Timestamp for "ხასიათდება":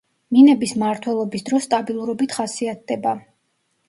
2.39-3.13